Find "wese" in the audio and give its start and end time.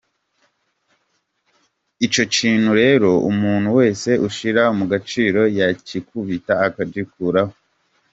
3.79-4.09